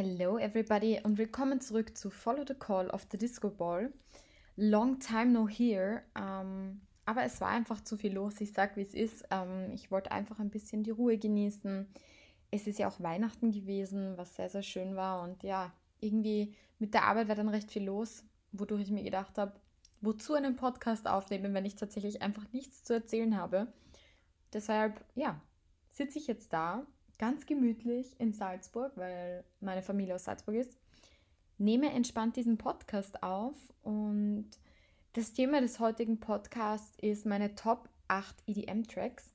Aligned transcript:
Hello 0.00 0.38
everybody 0.38 1.00
und 1.02 1.18
willkommen 1.18 1.60
zurück 1.60 1.98
zu 1.98 2.08
Follow 2.08 2.44
the 2.46 2.54
Call 2.54 2.88
of 2.90 3.08
the 3.10 3.18
Disco 3.18 3.50
Ball. 3.50 3.92
Long 4.54 5.00
time 5.00 5.32
no 5.32 5.48
here, 5.48 6.04
ähm, 6.14 6.82
aber 7.04 7.24
es 7.24 7.40
war 7.40 7.48
einfach 7.48 7.80
zu 7.80 7.96
viel 7.96 8.12
los. 8.12 8.40
Ich 8.40 8.52
sag, 8.52 8.76
wie 8.76 8.82
es 8.82 8.94
ist. 8.94 9.26
Ähm, 9.32 9.72
ich 9.72 9.90
wollte 9.90 10.12
einfach 10.12 10.38
ein 10.38 10.50
bisschen 10.50 10.84
die 10.84 10.92
Ruhe 10.92 11.18
genießen. 11.18 11.88
Es 12.52 12.68
ist 12.68 12.78
ja 12.78 12.86
auch 12.86 13.00
Weihnachten 13.00 13.50
gewesen, 13.50 14.16
was 14.16 14.36
sehr, 14.36 14.48
sehr 14.48 14.62
schön 14.62 14.94
war. 14.94 15.24
Und 15.24 15.42
ja, 15.42 15.72
irgendwie 15.98 16.54
mit 16.78 16.94
der 16.94 17.02
Arbeit 17.02 17.26
war 17.26 17.34
dann 17.34 17.48
recht 17.48 17.72
viel 17.72 17.82
los, 17.82 18.22
wodurch 18.52 18.82
ich 18.82 18.92
mir 18.92 19.02
gedacht 19.02 19.36
habe, 19.36 19.60
wozu 20.00 20.34
einen 20.34 20.54
Podcast 20.54 21.08
aufnehmen, 21.08 21.54
wenn 21.54 21.64
ich 21.64 21.74
tatsächlich 21.74 22.22
einfach 22.22 22.46
nichts 22.52 22.84
zu 22.84 22.94
erzählen 22.94 23.36
habe. 23.36 23.66
Deshalb, 24.52 25.04
ja, 25.16 25.40
sitze 25.90 26.20
ich 26.20 26.28
jetzt 26.28 26.52
da 26.52 26.86
ganz 27.18 27.46
gemütlich 27.46 28.18
in 28.18 28.32
Salzburg, 28.32 28.92
weil 28.96 29.44
meine 29.60 29.82
Familie 29.82 30.14
aus 30.14 30.24
Salzburg 30.24 30.54
ist, 30.54 30.78
nehme 31.58 31.90
entspannt 31.90 32.36
diesen 32.36 32.58
Podcast 32.58 33.22
auf 33.22 33.54
und 33.82 34.48
das 35.14 35.32
Thema 35.32 35.60
des 35.60 35.80
heutigen 35.80 36.20
Podcasts 36.20 36.96
ist 37.00 37.26
meine 37.26 37.54
Top 37.54 37.88
8 38.06 38.36
EDM-Tracks. 38.46 39.32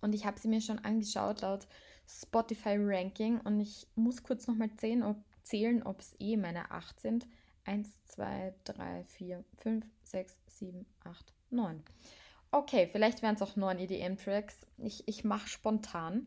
Und 0.00 0.14
ich 0.14 0.24
habe 0.24 0.38
sie 0.38 0.48
mir 0.48 0.60
schon 0.60 0.78
angeschaut 0.78 1.40
laut 1.42 1.66
Spotify 2.06 2.76
Ranking 2.78 3.40
und 3.40 3.60
ich 3.60 3.86
muss 3.96 4.22
kurz 4.22 4.46
nochmal 4.46 4.70
zählen, 4.76 5.02
ob 5.02 5.16
zählen, 5.42 5.82
ob 5.82 6.00
es 6.00 6.14
eh 6.20 6.36
meine 6.36 6.70
8 6.70 7.00
sind. 7.00 7.26
1, 7.64 7.88
2, 8.06 8.54
3, 8.64 9.04
4, 9.04 9.44
5, 9.58 9.86
6, 10.04 10.38
7, 10.46 10.86
8, 11.04 11.32
9. 11.50 11.82
Okay, 12.52 12.88
vielleicht 12.90 13.22
wären 13.22 13.34
es 13.34 13.42
auch 13.42 13.56
9 13.56 13.78
EDM-Tracks. 13.78 14.66
Ich, 14.78 15.06
ich 15.06 15.24
mache 15.24 15.48
spontan. 15.48 16.26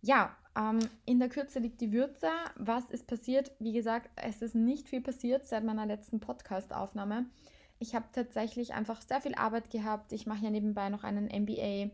Ja, 0.00 0.36
ähm, 0.56 0.80
in 1.04 1.18
der 1.18 1.28
Kürze 1.28 1.58
liegt 1.58 1.80
die 1.80 1.92
Würze. 1.92 2.28
Was 2.56 2.90
ist 2.90 3.06
passiert? 3.06 3.52
Wie 3.58 3.72
gesagt, 3.72 4.10
es 4.16 4.42
ist 4.42 4.54
nicht 4.54 4.88
viel 4.88 5.00
passiert 5.00 5.46
seit 5.46 5.64
meiner 5.64 5.86
letzten 5.86 6.20
Podcast-Aufnahme. 6.20 7.26
Ich 7.78 7.94
habe 7.94 8.06
tatsächlich 8.12 8.74
einfach 8.74 9.00
sehr 9.00 9.20
viel 9.20 9.34
Arbeit 9.34 9.70
gehabt. 9.70 10.12
Ich 10.12 10.26
mache 10.26 10.44
ja 10.44 10.50
nebenbei 10.50 10.88
noch 10.88 11.04
einen 11.04 11.26
MBA. 11.26 11.90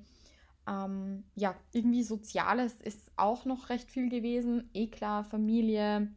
Ähm, 0.66 1.24
ja, 1.34 1.54
irgendwie 1.72 2.02
Soziales 2.02 2.80
ist 2.80 3.10
auch 3.16 3.44
noch 3.44 3.68
recht 3.68 3.90
viel 3.90 4.08
gewesen. 4.08 4.68
Eh 4.72 4.86
klar, 4.86 5.24
Familie, 5.24 6.08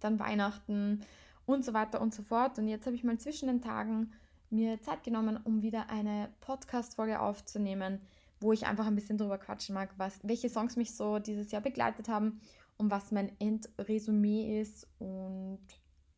dann 0.00 0.18
Weihnachten 0.18 1.02
und 1.46 1.64
so 1.64 1.74
weiter 1.74 2.00
und 2.00 2.12
so 2.12 2.22
fort. 2.22 2.58
Und 2.58 2.66
jetzt 2.66 2.86
habe 2.86 2.96
ich 2.96 3.04
mal 3.04 3.18
zwischen 3.18 3.46
den 3.46 3.60
Tagen 3.60 4.12
mir 4.50 4.80
Zeit 4.82 5.04
genommen, 5.04 5.38
um 5.42 5.62
wieder 5.62 5.90
eine 5.90 6.28
Podcast-Folge 6.40 7.20
aufzunehmen 7.20 8.00
wo 8.40 8.52
ich 8.52 8.66
einfach 8.66 8.86
ein 8.86 8.94
bisschen 8.94 9.18
drüber 9.18 9.38
quatschen 9.38 9.74
mag, 9.74 9.90
was, 9.96 10.18
welche 10.22 10.48
Songs 10.48 10.76
mich 10.76 10.94
so 10.94 11.18
dieses 11.18 11.50
Jahr 11.52 11.62
begleitet 11.62 12.08
haben 12.08 12.40
und 12.76 12.90
was 12.90 13.12
mein 13.12 13.32
Endresümee 13.40 14.60
ist. 14.60 14.86
Und 14.98 15.66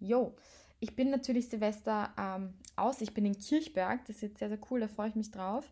jo, 0.01 0.35
ich 0.81 0.95
bin 0.97 1.11
natürlich 1.11 1.49
Silvester 1.49 2.11
ähm, 2.19 2.55
aus. 2.77 3.01
Ich 3.01 3.15
bin 3.15 3.25
in 3.25 3.39
Kirchberg. 3.39 4.05
Das 4.07 4.17
ist 4.17 4.23
jetzt 4.23 4.39
sehr, 4.39 4.49
sehr 4.49 4.61
cool. 4.71 4.81
Da 4.81 4.89
freue 4.89 5.09
ich 5.09 5.15
mich 5.15 5.31
drauf. 5.31 5.71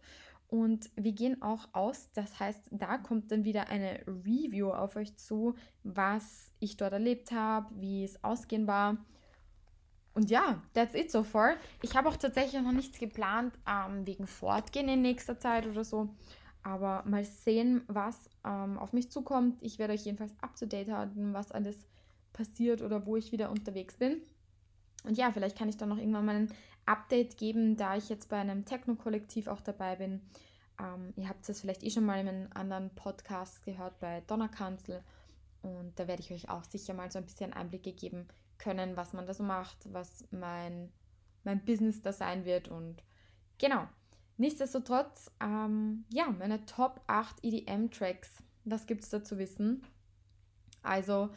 Und 0.48 0.90
wir 0.94 1.12
gehen 1.12 1.42
auch 1.42 1.68
aus. 1.72 2.10
Das 2.12 2.38
heißt, 2.38 2.68
da 2.70 2.98
kommt 2.98 3.32
dann 3.32 3.44
wieder 3.44 3.68
eine 3.68 4.00
Review 4.06 4.70
auf 4.70 4.96
euch 4.96 5.16
zu, 5.16 5.54
was 5.82 6.52
ich 6.60 6.76
dort 6.76 6.92
erlebt 6.92 7.32
habe, 7.32 7.68
wie 7.80 8.04
es 8.04 8.22
ausgehen 8.22 8.66
war. 8.66 8.98
Und 10.14 10.30
ja, 10.30 10.62
that's 10.72 10.94
it 10.94 11.10
so 11.10 11.22
far. 11.22 11.56
Ich 11.82 11.94
habe 11.94 12.08
auch 12.08 12.16
tatsächlich 12.16 12.62
noch 12.62 12.72
nichts 12.72 12.98
geplant 12.98 13.52
ähm, 13.68 14.06
wegen 14.06 14.26
Fortgehen 14.26 14.88
in 14.88 15.02
nächster 15.02 15.38
Zeit 15.38 15.66
oder 15.66 15.84
so. 15.84 16.08
Aber 16.66 17.04
mal 17.06 17.24
sehen, 17.24 17.82
was 17.86 18.28
ähm, 18.44 18.76
auf 18.76 18.92
mich 18.92 19.08
zukommt. 19.12 19.62
Ich 19.62 19.78
werde 19.78 19.92
euch 19.92 20.04
jedenfalls 20.04 20.34
up 20.40 20.56
to 20.56 20.66
date 20.66 20.90
halten, 20.90 21.32
was 21.32 21.52
alles 21.52 21.76
passiert 22.32 22.82
oder 22.82 23.06
wo 23.06 23.14
ich 23.14 23.30
wieder 23.30 23.52
unterwegs 23.52 23.96
bin. 23.96 24.20
Und 25.04 25.16
ja, 25.16 25.30
vielleicht 25.30 25.56
kann 25.56 25.68
ich 25.68 25.76
dann 25.76 25.90
noch 25.90 25.98
irgendwann 25.98 26.24
mal 26.24 26.34
ein 26.34 26.52
Update 26.84 27.38
geben, 27.38 27.76
da 27.76 27.96
ich 27.96 28.08
jetzt 28.08 28.28
bei 28.28 28.38
einem 28.38 28.64
Techno-Kollektiv 28.64 29.46
auch 29.46 29.60
dabei 29.60 29.94
bin. 29.94 30.22
Ähm, 30.80 31.12
ihr 31.14 31.28
habt 31.28 31.48
es 31.48 31.60
vielleicht 31.60 31.84
eh 31.84 31.90
schon 31.90 32.04
mal 32.04 32.18
in 32.18 32.26
einem 32.26 32.48
anderen 32.52 32.90
Podcast 32.96 33.64
gehört 33.64 34.00
bei 34.00 34.22
Donnerkanzel. 34.26 35.04
Und 35.62 35.92
da 36.00 36.08
werde 36.08 36.22
ich 36.22 36.32
euch 36.32 36.48
auch 36.48 36.64
sicher 36.64 36.94
mal 36.94 37.12
so 37.12 37.20
ein 37.20 37.26
bisschen 37.26 37.52
Einblicke 37.52 37.92
geben, 37.92 38.26
können, 38.58 38.96
was 38.96 39.12
man 39.12 39.24
da 39.24 39.34
so 39.34 39.44
macht, 39.44 39.76
was 39.92 40.24
mein, 40.32 40.92
mein 41.44 41.64
Business 41.64 42.02
da 42.02 42.12
sein 42.12 42.44
wird. 42.44 42.66
Und 42.66 43.04
genau. 43.56 43.86
Nichtsdestotrotz, 44.38 45.30
ähm, 45.40 46.04
ja, 46.12 46.30
meine 46.30 46.64
Top 46.66 47.00
8 47.06 47.42
EDM-Tracks. 47.42 48.42
Was 48.64 48.86
gibt 48.86 49.04
es 49.04 49.10
da 49.10 49.24
zu 49.24 49.38
wissen? 49.38 49.82
Also, 50.82 51.30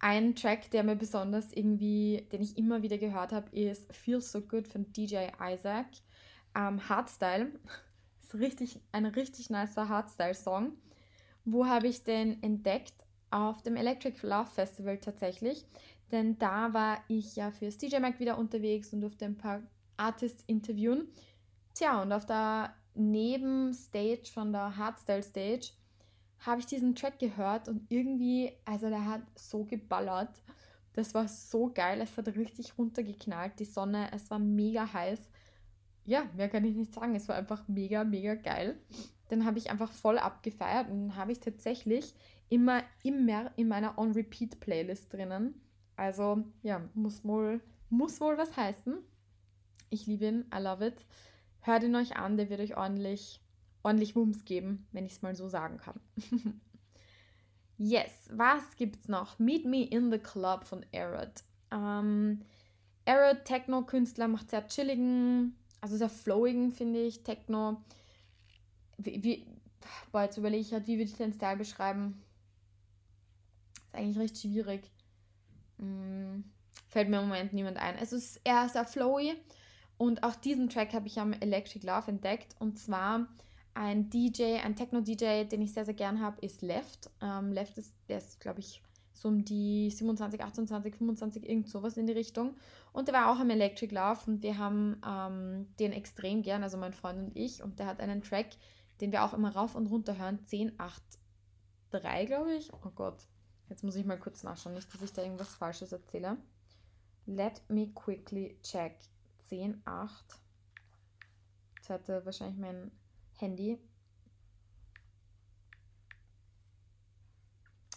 ein 0.00 0.34
Track, 0.34 0.70
der 0.70 0.82
mir 0.82 0.96
besonders 0.96 1.52
irgendwie, 1.52 2.26
den 2.32 2.42
ich 2.42 2.58
immer 2.58 2.82
wieder 2.82 2.98
gehört 2.98 3.32
habe, 3.32 3.56
ist 3.56 3.92
Feel 3.94 4.20
So 4.20 4.40
Good 4.40 4.68
von 4.68 4.92
DJ 4.92 5.28
Isaac. 5.40 5.86
Ähm, 6.54 6.88
Hardstyle. 6.88 7.52
ist 8.22 8.34
richtig, 8.34 8.80
ein 8.90 9.06
richtig 9.06 9.48
nicer 9.48 9.88
Hardstyle-Song. 9.88 10.72
Wo 11.44 11.66
habe 11.66 11.86
ich 11.86 12.04
den 12.04 12.42
entdeckt? 12.42 12.94
Auf 13.30 13.62
dem 13.62 13.76
Electric 13.76 14.26
Love 14.26 14.50
Festival 14.50 14.98
tatsächlich. 14.98 15.64
Denn 16.10 16.38
da 16.38 16.74
war 16.74 17.02
ich 17.08 17.36
ja 17.36 17.50
fürs 17.50 17.78
DJ 17.78 17.98
Mag 17.98 18.20
wieder 18.20 18.36
unterwegs 18.36 18.92
und 18.92 19.00
durfte 19.00 19.24
ein 19.24 19.38
paar 19.38 19.62
Artists 19.96 20.44
interviewen. 20.46 21.08
Tja, 21.74 22.02
und 22.02 22.12
auf 22.12 22.26
der 22.26 22.74
Nebenstage 22.94 24.30
von 24.32 24.52
der 24.52 24.76
Hardstyle 24.76 25.22
Stage 25.22 25.70
habe 26.40 26.60
ich 26.60 26.66
diesen 26.66 26.94
Track 26.94 27.18
gehört 27.18 27.68
und 27.68 27.86
irgendwie, 27.88 28.52
also 28.64 28.88
der 28.88 29.06
hat 29.06 29.22
so 29.36 29.64
geballert. 29.64 30.42
Das 30.92 31.14
war 31.14 31.28
so 31.28 31.70
geil, 31.72 32.00
es 32.00 32.16
hat 32.16 32.28
richtig 32.28 32.76
runtergeknallt, 32.76 33.58
die 33.58 33.64
Sonne, 33.64 34.10
es 34.12 34.30
war 34.30 34.38
mega 34.38 34.92
heiß. 34.92 35.30
Ja, 36.04 36.24
mehr 36.36 36.48
kann 36.48 36.64
ich 36.64 36.74
nicht 36.74 36.92
sagen, 36.92 37.14
es 37.14 37.28
war 37.28 37.36
einfach 37.36 37.66
mega, 37.68 38.04
mega 38.04 38.34
geil. 38.34 38.76
Dann 39.28 39.46
habe 39.46 39.58
ich 39.58 39.70
einfach 39.70 39.90
voll 39.90 40.18
abgefeiert 40.18 40.90
und 40.90 41.16
habe 41.16 41.32
ich 41.32 41.40
tatsächlich 41.40 42.12
immer, 42.50 42.82
immer 43.02 43.50
in 43.56 43.68
meiner 43.68 43.96
On-Repeat-Playlist 43.96 45.12
drinnen. 45.12 45.54
Also 45.96 46.44
ja, 46.62 46.82
muss 46.92 47.24
wohl, 47.24 47.60
muss 47.88 48.20
wohl 48.20 48.36
was 48.36 48.54
heißen. 48.56 48.98
Ich 49.88 50.06
liebe 50.06 50.26
ihn, 50.26 50.44
I 50.54 50.60
love 50.60 50.86
it. 50.86 51.06
Hört 51.62 51.84
ihn 51.84 51.94
euch 51.94 52.16
an, 52.16 52.36
der 52.36 52.50
wird 52.50 52.60
euch 52.60 52.76
ordentlich, 52.76 53.40
ordentlich 53.84 54.16
Wumms 54.16 54.44
geben, 54.44 54.86
wenn 54.90 55.06
ich 55.06 55.12
es 55.12 55.22
mal 55.22 55.36
so 55.36 55.48
sagen 55.48 55.78
kann. 55.78 56.00
yes, 57.78 58.10
was 58.32 58.76
gibt's 58.76 59.08
noch? 59.08 59.38
Meet 59.38 59.64
Me 59.64 59.84
in 59.84 60.10
the 60.10 60.18
Club 60.18 60.64
von 60.64 60.84
Arad. 60.92 61.44
Ähm, 61.70 62.42
Arad, 63.06 63.44
Techno-Künstler, 63.44 64.26
macht 64.26 64.50
sehr 64.50 64.66
chilligen, 64.66 65.56
also 65.80 65.96
sehr 65.96 66.08
flowigen, 66.08 66.72
finde 66.72 67.00
ich, 67.00 67.22
Techno. 67.22 67.80
Wie, 68.98 69.22
wie, 69.22 69.46
boah, 70.10 70.22
jetzt 70.22 70.38
überlege 70.38 70.62
ich 70.62 70.72
halt, 70.72 70.88
wie 70.88 70.98
würde 70.98 71.10
ich 71.10 71.16
den 71.16 71.32
Style 71.32 71.56
beschreiben? 71.58 72.20
Ist 73.86 73.94
eigentlich 73.94 74.18
recht 74.18 74.38
schwierig. 74.38 74.90
Hm, 75.78 76.42
fällt 76.88 77.08
mir 77.08 77.20
im 77.20 77.28
Moment 77.28 77.52
niemand 77.52 77.76
ein. 77.76 77.96
Es 77.98 78.12
ist 78.12 78.40
eher 78.42 78.68
sehr 78.68 78.84
flowy 78.84 79.36
und 79.98 80.22
auch 80.22 80.34
diesen 80.34 80.68
Track 80.68 80.92
habe 80.94 81.06
ich 81.06 81.18
am 81.20 81.32
Electric 81.32 81.86
Love 81.86 82.10
entdeckt. 82.10 82.56
Und 82.58 82.78
zwar 82.78 83.28
ein 83.74 84.10
DJ, 84.10 84.56
ein 84.62 84.76
Techno-DJ, 84.76 85.44
den 85.44 85.62
ich 85.62 85.72
sehr, 85.72 85.84
sehr 85.84 85.94
gern 85.94 86.20
habe, 86.20 86.40
ist 86.40 86.62
Left. 86.62 87.10
Ähm, 87.20 87.52
Left 87.52 87.78
ist, 87.78 87.94
der 88.08 88.18
ist, 88.18 88.40
glaube 88.40 88.60
ich, 88.60 88.82
so 89.12 89.28
um 89.28 89.44
die 89.44 89.90
27, 89.90 90.42
28, 90.42 90.96
25, 90.96 91.48
irgend 91.48 91.68
sowas 91.68 91.96
in 91.96 92.06
die 92.06 92.12
Richtung. 92.12 92.56
Und 92.92 93.08
der 93.08 93.14
war 93.14 93.32
auch 93.32 93.38
am 93.38 93.50
Electric 93.50 93.94
Love 93.94 94.20
und 94.26 94.42
wir 94.42 94.58
haben 94.58 95.00
ähm, 95.06 95.68
den 95.78 95.92
extrem 95.92 96.42
gern, 96.42 96.62
also 96.62 96.76
mein 96.76 96.92
Freund 96.92 97.18
und 97.18 97.36
ich. 97.36 97.62
Und 97.62 97.78
der 97.78 97.86
hat 97.86 98.00
einen 98.00 98.22
Track, 98.22 98.48
den 99.00 99.12
wir 99.12 99.24
auch 99.24 99.32
immer 99.32 99.54
rauf 99.54 99.74
und 99.74 99.86
runter 99.86 100.18
hören, 100.18 100.44
10, 100.44 100.78
8, 100.78 101.02
3, 101.90 102.24
glaube 102.24 102.54
ich. 102.54 102.72
Oh 102.72 102.90
Gott, 102.94 103.26
jetzt 103.68 103.84
muss 103.84 103.96
ich 103.96 104.04
mal 104.04 104.18
kurz 104.18 104.42
nachschauen, 104.42 104.74
nicht, 104.74 104.92
dass 104.92 105.02
ich 105.02 105.12
da 105.12 105.22
irgendwas 105.22 105.54
Falsches 105.54 105.92
erzähle. 105.92 106.36
Let 107.26 107.62
me 107.68 107.88
quickly 107.94 108.58
check. 108.62 108.96
10, 109.48 109.82
8. 109.84 110.40
Jetzt 111.76 111.90
hatte 111.90 112.24
wahrscheinlich 112.24 112.58
mein 112.58 112.90
Handy. 113.38 113.78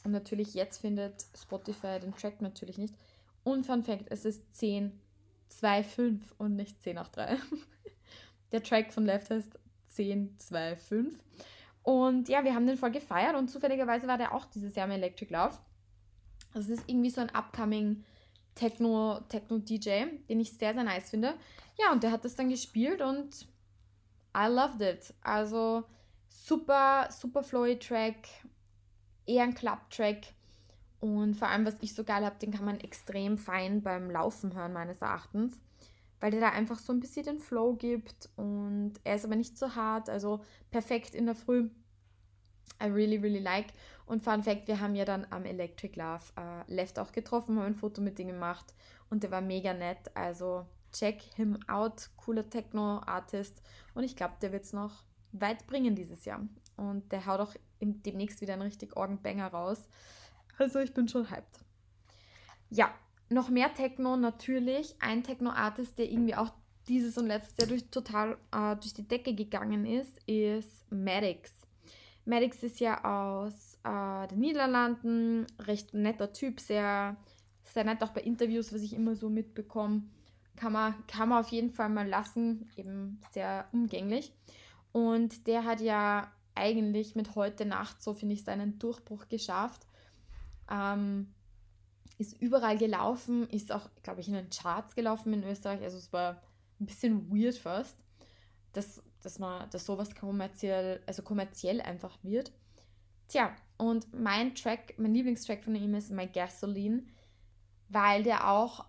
Und 0.03 0.11
natürlich 0.11 0.53
jetzt 0.53 0.79
findet 0.79 1.25
Spotify 1.35 1.99
den 1.99 2.15
Track 2.15 2.41
natürlich 2.41 2.77
nicht. 2.77 2.95
Und 3.43 3.65
Fun 3.65 3.83
Fact, 3.83 4.05
es 4.09 4.25
ist 4.25 4.55
10, 4.55 4.99
2, 5.49 5.83
5 5.83 6.35
und 6.37 6.55
nicht 6.55 6.81
10, 6.81 6.97
8, 6.97 7.15
3. 7.15 7.37
Der 8.51 8.63
Track 8.63 8.93
von 8.93 9.05
Left 9.05 9.29
heißt 9.29 9.59
10, 9.87 10.37
2, 10.37 10.75
5. 10.75 11.19
Und 11.83 12.29
ja, 12.29 12.43
wir 12.43 12.55
haben 12.55 12.67
den 12.67 12.77
voll 12.77 12.91
gefeiert 12.91 13.35
und 13.35 13.49
zufälligerweise 13.49 14.07
war 14.07 14.17
der 14.17 14.33
auch 14.33 14.45
dieses 14.45 14.75
Jahr 14.75 14.85
im 14.85 14.93
Electric 14.93 15.31
Love. 15.31 15.57
Es 16.53 16.69
ist 16.69 16.83
irgendwie 16.87 17.09
so 17.09 17.21
ein 17.21 17.29
upcoming 17.29 18.03
Techno, 18.55 19.19
Techno-DJ, 19.29 20.05
den 20.29 20.39
ich 20.39 20.53
sehr, 20.53 20.73
sehr 20.73 20.83
nice 20.83 21.09
finde. 21.09 21.35
Ja, 21.77 21.91
und 21.91 22.03
der 22.03 22.11
hat 22.11 22.25
das 22.25 22.35
dann 22.35 22.49
gespielt 22.49 23.01
und 23.01 23.47
I 24.35 24.47
loved 24.47 24.81
it. 24.81 25.13
Also 25.21 25.83
super, 26.29 27.09
super 27.11 27.43
flowy 27.43 27.77
Track, 27.77 28.27
eher 29.25 29.43
ein 29.43 29.53
Club-Track. 29.53 30.33
Und 30.99 31.35
vor 31.35 31.49
allem, 31.49 31.65
was 31.65 31.75
ich 31.81 31.93
so 31.93 32.03
geil 32.03 32.25
habe, 32.25 32.39
den 32.39 32.51
kann 32.51 32.65
man 32.65 32.79
extrem 32.79 33.37
fein 33.37 33.81
beim 33.81 34.09
Laufen 34.09 34.55
hören, 34.55 34.73
meines 34.73 35.01
Erachtens. 35.01 35.59
Weil 36.19 36.31
der 36.31 36.39
da 36.39 36.49
einfach 36.49 36.79
so 36.79 36.93
ein 36.93 37.01
bisschen 37.01 37.25
den 37.25 37.39
Flow 37.39 37.75
gibt 37.75 38.29
und 38.37 38.93
er 39.03 39.15
ist 39.15 39.25
aber 39.25 39.35
nicht 39.35 39.57
so 39.57 39.75
hart, 39.75 40.09
also 40.09 40.39
perfekt 40.71 41.13
in 41.13 41.25
der 41.25 41.35
Früh. 41.35 41.69
I 42.81 42.85
really, 42.85 43.17
really 43.17 43.39
like. 43.39 43.67
Und 44.05 44.21
Fun 44.21 44.43
Fact, 44.43 44.67
wir 44.67 44.79
haben 44.79 44.95
ja 44.95 45.05
dann 45.05 45.25
am 45.31 45.45
Electric 45.45 45.99
Love 45.99 46.23
äh, 46.35 46.73
Left 46.73 46.99
auch 46.99 47.11
getroffen, 47.11 47.57
haben 47.57 47.65
ein 47.65 47.75
Foto 47.75 48.01
mit 48.01 48.19
ihm 48.19 48.27
gemacht 48.27 48.73
und 49.09 49.23
der 49.23 49.31
war 49.31 49.41
mega 49.41 49.73
nett. 49.73 50.11
Also 50.15 50.65
check 50.91 51.21
him 51.35 51.57
out, 51.67 52.09
cooler 52.17 52.47
Techno-Artist 52.49 53.61
und 53.93 54.03
ich 54.03 54.15
glaube, 54.15 54.35
der 54.41 54.51
wird 54.51 54.63
es 54.63 54.73
noch 54.73 55.03
weit 55.31 55.65
bringen 55.67 55.95
dieses 55.95 56.25
Jahr. 56.25 56.41
Und 56.77 57.11
der 57.11 57.25
haut 57.25 57.39
auch 57.39 57.55
demnächst 57.79 58.41
wieder 58.41 58.53
einen 58.53 58.63
richtig 58.63 58.95
Orgenbanger 58.95 59.47
raus. 59.47 59.87
Also 60.57 60.79
ich 60.79 60.93
bin 60.93 61.07
schon 61.07 61.29
hyped. 61.29 61.59
Ja, 62.69 62.93
noch 63.29 63.49
mehr 63.49 63.73
Techno 63.73 64.15
natürlich. 64.17 64.95
Ein 64.99 65.23
Techno-Artist, 65.23 65.97
der 65.97 66.11
irgendwie 66.11 66.35
auch 66.35 66.53
dieses 66.87 67.17
und 67.17 67.27
letztes 67.27 67.57
Jahr 67.57 67.67
durch, 67.67 67.89
total 67.89 68.37
äh, 68.51 68.75
durch 68.75 68.93
die 68.93 69.07
Decke 69.07 69.33
gegangen 69.33 69.85
ist, 69.85 70.19
ist 70.27 70.89
Maddox. 70.91 71.51
Maddox 72.25 72.63
ist 72.63 72.79
ja 72.79 73.03
aus 73.03 73.74
äh, 73.85 74.27
den 74.27 74.39
Niederlanden, 74.39 75.45
recht 75.59 75.93
netter 75.93 76.33
Typ, 76.33 76.59
sehr, 76.59 77.15
sehr 77.63 77.83
nett 77.83 78.01
auch 78.03 78.11
bei 78.11 78.21
Interviews, 78.21 78.73
was 78.73 78.81
ich 78.81 78.93
immer 78.93 79.15
so 79.15 79.29
mitbekomme. 79.29 80.03
Kann 80.55 80.73
man, 80.73 80.95
kann 81.07 81.29
man 81.29 81.39
auf 81.39 81.49
jeden 81.49 81.71
Fall 81.71 81.89
mal 81.89 82.07
lassen, 82.07 82.69
eben 82.77 83.21
sehr 83.31 83.67
umgänglich. 83.71 84.33
Und 84.91 85.47
der 85.47 85.65
hat 85.65 85.81
ja 85.81 86.31
eigentlich 86.55 87.15
mit 87.15 87.35
heute 87.35 87.65
Nacht, 87.65 88.01
so 88.01 88.13
finde 88.13 88.33
ich, 88.35 88.43
seinen 88.43 88.79
Durchbruch 88.79 89.27
geschafft. 89.27 89.85
Ähm, 90.71 91.33
ist 92.17 92.41
überall 92.41 92.77
gelaufen, 92.77 93.47
ist 93.49 93.73
auch, 93.73 93.89
glaube 94.01 94.21
ich, 94.21 94.29
in 94.29 94.35
den 94.35 94.49
Charts 94.49 94.95
gelaufen 94.95 95.33
in 95.33 95.43
Österreich. 95.43 95.81
Also 95.81 95.97
es 95.97 96.13
war 96.13 96.41
ein 96.79 96.85
bisschen 96.85 97.29
weird 97.29 97.55
fast, 97.55 97.97
dass, 98.71 99.03
dass 99.21 99.37
man, 99.37 99.69
dass 99.69 99.85
sowas 99.85 100.15
kommerziell, 100.15 101.03
also 101.05 101.23
kommerziell 101.23 101.81
einfach 101.81 102.17
wird. 102.23 102.53
Tja, 103.27 103.53
und 103.77 104.13
mein 104.13 104.55
Track, 104.55 104.95
mein 104.97 105.13
Lieblingstrack 105.13 105.63
von 105.63 105.75
ihm 105.75 105.95
ist 105.95 106.11
My 106.11 106.27
Gasoline, 106.27 107.03
weil 107.89 108.23
der 108.23 108.49
auch, 108.49 108.85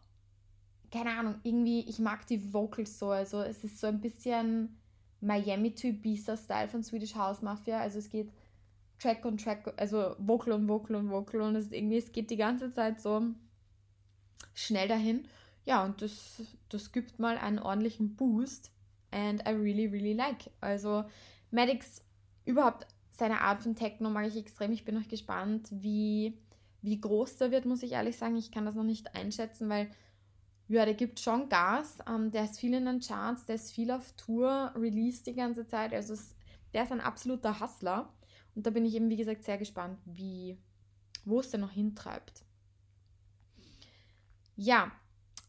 keine 0.90 1.10
Ahnung, 1.10 1.36
irgendwie, 1.42 1.80
ich 1.88 1.98
mag 1.98 2.26
die 2.26 2.52
Vocals 2.52 2.98
so. 2.98 3.10
Also 3.10 3.42
es 3.42 3.64
ist 3.64 3.80
so 3.80 3.88
ein 3.88 4.00
bisschen 4.00 4.78
Miami 5.20 5.74
to 5.74 5.88
Ibiza-Style 5.88 6.68
von 6.68 6.82
Swedish 6.82 7.14
House 7.14 7.42
Mafia. 7.42 7.80
Also 7.80 7.98
es 7.98 8.08
geht 8.08 8.30
Track 8.98 9.24
und 9.24 9.42
Track, 9.42 9.74
also 9.76 10.14
Vocal 10.18 10.52
und 10.52 10.68
Vocal 10.68 10.96
und 10.96 11.10
Vocal 11.10 11.40
und 11.40 11.56
es 11.56 11.72
irgendwie, 11.72 11.98
es 11.98 12.12
geht 12.12 12.30
die 12.30 12.36
ganze 12.36 12.72
Zeit 12.72 13.00
so 13.00 13.22
schnell 14.54 14.88
dahin. 14.88 15.26
Ja, 15.64 15.84
und 15.84 16.00
das, 16.00 16.42
das 16.68 16.92
gibt 16.92 17.18
mal 17.18 17.36
einen 17.38 17.58
ordentlichen 17.58 18.14
Boost 18.14 18.70
and 19.10 19.42
I 19.46 19.50
really, 19.50 19.86
really 19.86 20.12
like. 20.12 20.50
Also 20.60 21.04
Maddox, 21.50 22.02
überhaupt 22.44 22.86
seine 23.16 23.40
Art 23.40 23.62
von 23.62 23.74
Techno 23.74 24.10
mag 24.10 24.26
ich 24.26 24.36
extrem. 24.36 24.72
Ich 24.72 24.84
bin 24.84 24.94
noch 24.94 25.08
gespannt, 25.08 25.68
wie, 25.70 26.38
wie 26.82 27.00
groß 27.00 27.38
der 27.38 27.50
wird, 27.50 27.64
muss 27.64 27.82
ich 27.82 27.92
ehrlich 27.92 28.16
sagen. 28.16 28.36
Ich 28.36 28.50
kann 28.50 28.66
das 28.66 28.74
noch 28.74 28.84
nicht 28.84 29.14
einschätzen, 29.14 29.68
weil 29.68 29.90
ja, 30.68 30.84
der 30.84 30.94
gibt 30.94 31.20
schon 31.20 31.48
Gas. 31.48 31.98
Ähm, 32.08 32.30
der 32.30 32.44
ist 32.44 32.60
viel 32.60 32.74
in 32.74 32.84
den 32.84 33.00
Charts, 33.00 33.46
der 33.46 33.54
ist 33.54 33.72
viel 33.72 33.90
auf 33.90 34.12
Tour, 34.12 34.72
released 34.76 35.26
die 35.26 35.34
ganze 35.34 35.66
Zeit. 35.66 35.94
Also 35.94 36.14
es, 36.14 36.34
der 36.74 36.82
ist 36.82 36.92
ein 36.92 37.00
absoluter 37.00 37.60
Hustler. 37.60 38.12
Und 38.54 38.66
da 38.66 38.70
bin 38.70 38.84
ich 38.84 38.94
eben, 38.94 39.08
wie 39.08 39.16
gesagt, 39.16 39.44
sehr 39.44 39.58
gespannt, 39.58 39.98
wie, 40.04 40.58
wo 41.24 41.40
es 41.40 41.50
denn 41.50 41.60
noch 41.60 41.70
hintreibt. 41.70 42.44
Ja, 44.56 44.90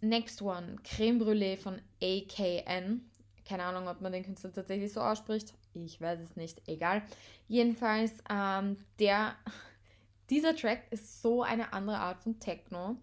next 0.01 0.41
one. 0.41 0.75
Creme 0.83 1.19
Brûlée 1.19 1.57
von 1.57 1.81
AKN. 2.01 3.09
Keine 3.45 3.63
Ahnung, 3.63 3.87
ob 3.87 4.01
man 4.01 4.11
den 4.11 4.23
Künstler 4.23 4.53
tatsächlich 4.53 4.91
so 4.91 5.01
ausspricht. 5.01 5.53
Ich 5.85 6.01
weiß 6.01 6.19
es 6.19 6.35
nicht. 6.35 6.61
Egal. 6.67 7.03
Jedenfalls, 7.47 8.13
ähm, 8.29 8.77
der, 8.99 9.35
dieser 10.29 10.55
Track 10.55 10.83
ist 10.91 11.21
so 11.21 11.43
eine 11.43 11.73
andere 11.73 11.97
Art 11.97 12.21
von 12.21 12.39
Techno. 12.39 12.97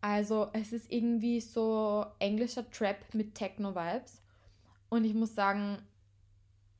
Also 0.00 0.48
es 0.52 0.72
ist 0.72 0.90
irgendwie 0.90 1.40
so 1.40 2.06
englischer 2.18 2.68
Trap 2.70 3.14
mit 3.14 3.34
Techno-Vibes. 3.34 4.22
Und 4.88 5.04
ich 5.04 5.14
muss 5.14 5.34
sagen, 5.34 5.78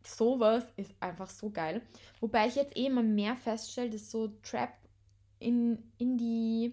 sowas 0.04 0.64
ist 0.76 0.94
einfach 1.00 1.28
so 1.28 1.50
geil. 1.50 1.82
Wobei 2.20 2.46
ich 2.46 2.56
jetzt 2.56 2.76
eh 2.76 2.86
immer 2.86 3.02
mehr 3.02 3.36
feststelle, 3.36 3.90
dass 3.90 4.10
so 4.10 4.28
Trap 4.42 4.72
in, 5.38 5.78
in 5.98 6.16
die, 6.16 6.72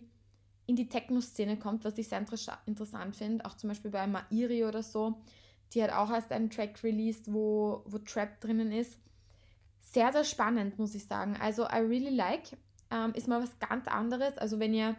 in 0.66 0.76
die 0.76 0.88
Techno-Szene 0.88 1.58
kommt, 1.58 1.84
was 1.84 1.98
ich 1.98 2.08
sehr 2.08 2.20
interessant 2.66 3.16
finde. 3.16 3.46
Auch 3.46 3.56
zum 3.56 3.70
Beispiel 3.70 3.92
bei 3.92 4.08
Mairi 4.08 4.66
oder 4.66 4.84
so. 4.84 5.22
Die 5.74 5.84
hat 5.84 5.92
auch 5.92 6.10
erst 6.12 6.32
einen 6.32 6.50
Track 6.50 6.84
released, 6.84 7.32
wo, 7.32 7.84
wo 7.86 7.98
Trap 8.00 8.40
drinnen 8.40 8.72
ist. 8.72 8.98
Sehr, 9.82 10.12
sehr 10.12 10.24
spannend, 10.24 10.80
muss 10.80 10.96
ich 10.96 11.06
sagen. 11.06 11.38
Also, 11.40 11.64
I 11.64 11.80
really 11.80 12.16
like. 12.16 12.58
Ähm, 12.90 13.14
ist 13.14 13.28
mal 13.28 13.42
was 13.42 13.58
ganz 13.60 13.88
anderes. 13.88 14.38
Also, 14.38 14.60
wenn 14.60 14.74
ihr 14.74 14.96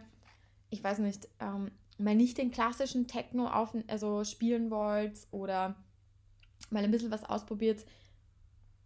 ich 0.69 0.83
weiß 0.83 0.99
nicht, 0.99 1.27
ähm, 1.39 1.71
mal 1.97 2.15
nicht 2.15 2.37
den 2.37 2.51
klassischen 2.51 3.07
Techno 3.07 3.47
auf, 3.47 3.75
also 3.87 4.23
spielen 4.23 4.71
wollt 4.71 5.27
oder 5.31 5.75
mal 6.69 6.83
ein 6.83 6.91
bisschen 6.91 7.11
was 7.11 7.23
ausprobiert, 7.23 7.85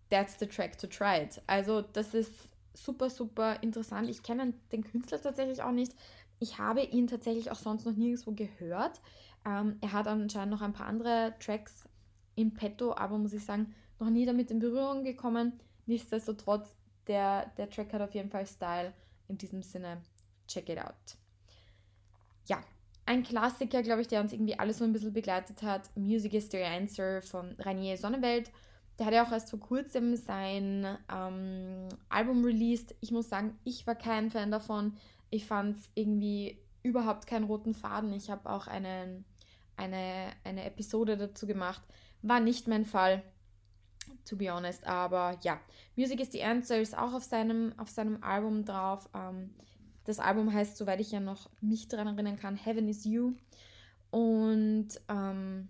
that's 0.09 0.39
the 0.39 0.47
track 0.47 0.77
to 0.77 0.87
try 0.87 1.21
it. 1.23 1.41
Also 1.47 1.81
das 1.81 2.13
ist 2.13 2.33
super, 2.73 3.09
super 3.09 3.61
interessant. 3.61 4.09
Ich 4.09 4.23
kenne 4.23 4.53
den 4.71 4.83
Künstler 4.83 5.21
tatsächlich 5.21 5.61
auch 5.61 5.71
nicht. 5.71 5.93
Ich 6.39 6.57
habe 6.57 6.83
ihn 6.83 7.07
tatsächlich 7.07 7.51
auch 7.51 7.59
sonst 7.59 7.85
noch 7.85 7.95
nirgendwo 7.95 8.31
gehört. 8.31 8.99
Ähm, 9.45 9.77
er 9.81 9.91
hat 9.91 10.07
anscheinend 10.07 10.51
noch 10.51 10.61
ein 10.61 10.73
paar 10.73 10.87
andere 10.87 11.33
Tracks 11.39 11.87
im 12.35 12.53
Petto, 12.53 12.93
aber 12.95 13.17
muss 13.17 13.33
ich 13.33 13.43
sagen, 13.43 13.73
noch 13.99 14.09
nie 14.09 14.25
damit 14.25 14.51
in 14.51 14.59
Berührung 14.59 15.03
gekommen. 15.03 15.59
Nichtsdestotrotz, 15.85 16.75
der, 17.07 17.47
der 17.57 17.69
Track 17.69 17.93
hat 17.93 18.01
auf 18.01 18.13
jeden 18.13 18.29
Fall 18.29 18.45
Style. 18.45 18.93
In 19.27 19.37
diesem 19.37 19.61
Sinne, 19.61 20.01
check 20.47 20.69
it 20.69 20.79
out 20.79 21.17
ja, 22.47 22.61
ein 23.05 23.23
Klassiker, 23.23 23.83
glaube 23.83 24.01
ich, 24.01 24.07
der 24.07 24.21
uns 24.21 24.33
irgendwie 24.33 24.57
alle 24.57 24.73
so 24.73 24.83
ein 24.83 24.93
bisschen 24.93 25.13
begleitet 25.13 25.61
hat. 25.61 25.89
Music 25.95 26.33
is 26.33 26.49
the 26.51 26.63
Answer 26.63 27.21
von 27.21 27.55
Rainier 27.59 27.97
Sonnenwelt. 27.97 28.51
Der 28.97 29.07
hat 29.07 29.13
ja 29.13 29.25
auch 29.25 29.31
erst 29.31 29.49
vor 29.49 29.59
kurzem 29.59 30.15
sein 30.15 30.85
ähm, 31.11 31.89
Album 32.09 32.43
released. 32.45 32.95
Ich 33.01 33.11
muss 33.11 33.29
sagen, 33.29 33.57
ich 33.63 33.87
war 33.87 33.95
kein 33.95 34.29
Fan 34.29 34.51
davon. 34.51 34.95
Ich 35.29 35.45
fand 35.45 35.75
es 35.75 35.89
irgendwie 35.95 36.59
überhaupt 36.83 37.25
keinen 37.25 37.45
roten 37.45 37.73
Faden. 37.73 38.13
Ich 38.13 38.29
habe 38.29 38.49
auch 38.49 38.67
eine, 38.67 39.23
eine, 39.77 40.31
eine 40.43 40.65
Episode 40.65 41.17
dazu 41.17 41.47
gemacht. 41.47 41.81
War 42.21 42.39
nicht 42.39 42.67
mein 42.67 42.85
Fall, 42.85 43.23
to 44.25 44.35
be 44.35 44.51
honest. 44.53 44.85
Aber 44.85 45.37
ja, 45.41 45.59
Music 45.95 46.19
is 46.19 46.31
the 46.31 46.43
Answer 46.43 46.79
ist 46.79 46.97
auch 46.97 47.13
auf 47.13 47.23
seinem, 47.23 47.73
auf 47.77 47.89
seinem 47.89 48.23
Album 48.23 48.65
drauf. 48.65 49.09
Ähm, 49.13 49.53
das 50.05 50.19
Album 50.19 50.53
heißt, 50.53 50.77
soweit 50.77 50.99
ich 50.99 51.11
ja 51.11 51.19
noch 51.19 51.49
mich 51.61 51.87
daran 51.87 52.07
erinnern 52.07 52.37
kann, 52.37 52.55
Heaven 52.55 52.87
is 52.87 53.05
You. 53.05 53.33
Und 54.11 54.89
ähm, 55.09 55.69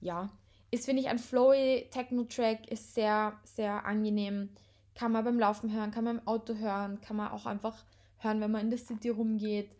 ja, 0.00 0.30
ist, 0.70 0.84
finde 0.84 1.02
ich, 1.02 1.08
ein 1.08 1.18
flowy 1.18 1.88
Techno-Track, 1.90 2.70
ist 2.70 2.94
sehr, 2.94 3.38
sehr 3.44 3.86
angenehm. 3.86 4.50
Kann 4.94 5.12
man 5.12 5.24
beim 5.24 5.38
Laufen 5.38 5.72
hören, 5.72 5.90
kann 5.90 6.04
man 6.04 6.18
im 6.18 6.26
Auto 6.26 6.56
hören, 6.56 7.00
kann 7.00 7.16
man 7.16 7.30
auch 7.30 7.46
einfach 7.46 7.84
hören, 8.18 8.40
wenn 8.40 8.50
man 8.50 8.62
in 8.62 8.70
der 8.70 8.78
City 8.78 9.08
rumgeht. 9.08 9.74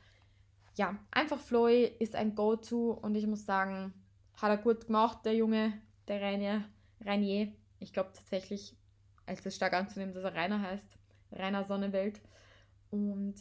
Ja, 0.79 0.97
einfach 1.11 1.41
flowy 1.41 1.87
ist 1.99 2.15
ein 2.15 2.37
Go-To 2.37 2.93
und 2.93 3.17
ich 3.17 3.27
muss 3.27 3.45
sagen, 3.45 3.93
hat 4.35 4.51
er 4.51 4.59
gut 4.59 4.87
gemacht, 4.87 5.25
der 5.25 5.35
Junge, 5.35 5.73
der 6.07 6.23
Rainier. 6.23 6.65
Rainier. 7.01 7.53
Ich 7.81 7.93
glaube 7.93 8.13
tatsächlich, 8.15 8.77
als 9.27 9.45
es 9.45 9.57
stark 9.57 9.73
anzunehmen, 9.73 10.15
dass 10.15 10.23
er 10.23 10.37
Rainer 10.37 10.63
heißt. 10.63 10.97
Rainer 11.33 11.65
Sonnenwelt. 11.65 12.21
Und 12.91 13.35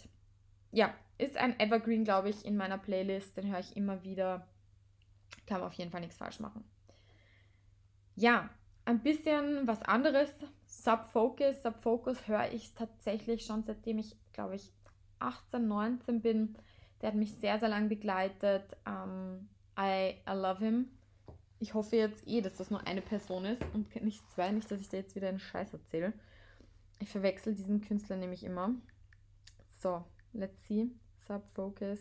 ja, 0.71 0.95
ist 1.19 1.37
ein 1.37 1.59
Evergreen, 1.59 2.03
glaube 2.03 2.29
ich, 2.29 2.43
in 2.43 2.57
meiner 2.57 2.79
Playlist. 2.79 3.37
Den 3.37 3.51
höre 3.51 3.59
ich 3.59 3.77
immer 3.77 4.03
wieder. 4.03 4.47
Kann 5.45 5.59
man 5.59 5.67
auf 5.67 5.73
jeden 5.73 5.91
Fall 5.91 6.01
nichts 6.01 6.17
falsch 6.17 6.39
machen. 6.39 6.63
Ja, 8.15 8.49
ein 8.85 9.03
bisschen 9.03 9.67
was 9.67 9.83
anderes. 9.83 10.31
Subfocus. 10.65 11.61
Subfocus 11.61 12.27
höre 12.27 12.51
ich 12.51 12.73
tatsächlich 12.73 13.45
schon 13.45 13.61
seitdem 13.61 13.99
ich, 13.99 14.17
glaube 14.33 14.55
ich, 14.55 14.73
18, 15.19 15.67
19 15.67 16.21
bin. 16.23 16.57
Der 17.01 17.09
hat 17.09 17.15
mich 17.15 17.33
sehr, 17.35 17.59
sehr 17.59 17.69
lang 17.69 17.89
begleitet. 17.89 18.75
Um, 18.85 19.47
I, 19.77 20.15
I 20.27 20.33
love 20.33 20.59
him. 20.59 20.89
Ich 21.59 21.73
hoffe 21.73 21.95
jetzt 21.95 22.27
eh, 22.27 22.41
dass 22.41 22.55
das 22.55 22.69
nur 22.69 22.85
eine 22.85 23.01
Person 23.01 23.45
ist 23.45 23.63
und 23.73 23.93
nicht 24.03 24.29
zwei. 24.31 24.51
Nicht, 24.51 24.69
dass 24.69 24.81
ich 24.81 24.89
da 24.89 24.97
jetzt 24.97 25.15
wieder 25.15 25.29
einen 25.29 25.39
Scheiß 25.39 25.73
erzähle. 25.73 26.13
Ich 26.99 27.09
verwechsel 27.09 27.53
diesen 27.53 27.81
Künstler 27.81 28.17
nämlich 28.17 28.43
immer. 28.43 28.71
So, 29.79 30.03
let's 30.33 30.67
see, 30.67 30.87
Subfocus. 31.27 31.99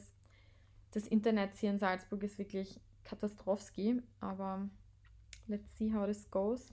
Das 0.93 1.07
Internet 1.07 1.55
hier 1.55 1.71
in 1.71 1.79
Salzburg 1.79 2.23
ist 2.23 2.39
wirklich 2.39 2.81
Katastrophski, 3.05 4.03
aber 4.21 4.69
let's 5.47 5.77
see 5.77 5.93
how 5.93 6.07
this 6.07 6.31
goes. 6.31 6.73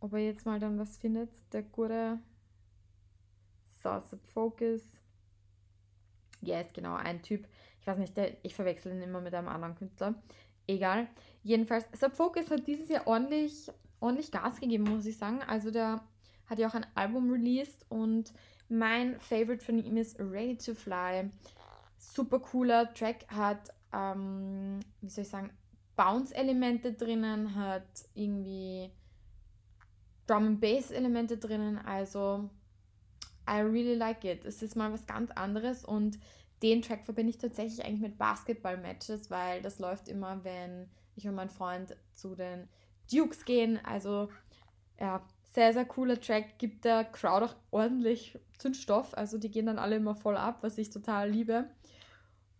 Ob 0.00 0.14
er 0.14 0.20
jetzt 0.20 0.46
mal 0.46 0.58
dann 0.58 0.78
was 0.78 0.96
findet, 0.96 1.30
der 1.52 1.62
gute 1.62 2.18
so, 3.82 4.00
Subfocus. 4.00 4.82
Yes, 6.44 6.72
genau, 6.72 6.94
ein 6.94 7.22
Typ. 7.22 7.46
Ich 7.80 7.86
weiß 7.86 7.98
nicht, 7.98 8.16
der, 8.16 8.32
ich 8.42 8.54
verwechsel 8.54 8.92
ihn 8.92 9.02
immer 9.02 9.20
mit 9.20 9.34
einem 9.34 9.48
anderen 9.48 9.74
Künstler. 9.74 10.14
Egal. 10.66 11.08
Jedenfalls, 11.42 11.86
Subfocus 11.98 12.50
hat 12.50 12.66
dieses 12.66 12.88
Jahr 12.88 13.06
ordentlich, 13.06 13.70
ordentlich 14.00 14.30
Gas 14.30 14.60
gegeben, 14.60 14.84
muss 14.84 15.06
ich 15.06 15.18
sagen. 15.18 15.42
Also 15.42 15.70
der 15.70 16.02
hat 16.46 16.58
ja 16.58 16.68
auch 16.68 16.74
ein 16.74 16.86
Album 16.94 17.30
released 17.30 17.84
und 17.90 18.32
mein 18.68 19.20
Favorite 19.20 19.64
von 19.64 19.78
ihm 19.78 19.96
ist 19.96 20.18
Ready 20.18 20.56
to 20.56 20.74
Fly. 20.74 21.30
Super 21.98 22.38
cooler 22.38 22.92
Track, 22.94 23.26
hat, 23.28 23.70
ähm, 23.92 24.80
wie 25.00 25.08
soll 25.08 25.22
ich 25.22 25.30
sagen, 25.30 25.50
Bounce-Elemente 25.96 26.92
drinnen, 26.92 27.54
hat 27.54 27.86
irgendwie 28.14 28.90
Drum 30.26 30.46
and 30.46 30.60
Bass-Elemente 30.60 31.36
drinnen. 31.36 31.78
Also, 31.78 32.48
I 33.48 33.60
really 33.60 33.94
like 33.94 34.24
it. 34.24 34.44
Es 34.44 34.62
ist 34.62 34.76
mal 34.76 34.92
was 34.92 35.06
ganz 35.06 35.30
anderes 35.32 35.84
und 35.84 36.18
den 36.62 36.82
Track 36.82 37.04
verbinde 37.04 37.30
ich 37.30 37.38
tatsächlich 37.38 37.84
eigentlich 37.84 38.00
mit 38.00 38.18
Basketball-Matches, 38.18 39.30
weil 39.30 39.60
das 39.60 39.78
läuft 39.78 40.08
immer, 40.08 40.42
wenn 40.44 40.88
ich 41.14 41.28
und 41.28 41.34
mein 41.34 41.50
Freund 41.50 41.96
zu 42.14 42.34
den 42.34 42.68
Dukes 43.12 43.44
gehen. 43.44 43.78
Also, 43.84 44.30
ja, 44.98 45.22
sehr, 45.52 45.72
sehr 45.72 45.84
cooler 45.84 46.20
Track, 46.20 46.58
gibt 46.58 46.84
der 46.84 47.04
Crowd 47.04 47.44
auch 47.44 47.54
ordentlich 47.70 48.38
Zündstoff. 48.58 49.16
Also, 49.16 49.38
die 49.38 49.50
gehen 49.50 49.66
dann 49.66 49.78
alle 49.78 49.96
immer 49.96 50.14
voll 50.14 50.36
ab, 50.36 50.58
was 50.62 50.78
ich 50.78 50.90
total 50.90 51.30
liebe. 51.30 51.68